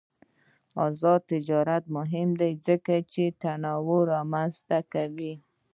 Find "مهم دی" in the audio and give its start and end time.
1.97-2.51